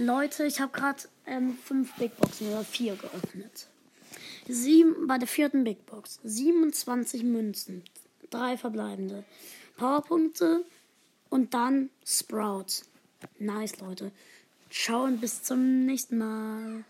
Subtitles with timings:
[0.00, 3.66] Leute, ich habe gerade ähm, fünf Big Boxen oder vier geöffnet.
[4.48, 7.84] Sieben, bei der vierten Big Box 27 Münzen,
[8.30, 9.24] drei verbleibende
[9.76, 10.64] Powerpunkte
[11.28, 12.82] und dann Sprout.
[13.38, 14.10] Nice, Leute.
[14.70, 16.84] Ciao und bis zum nächsten Mal.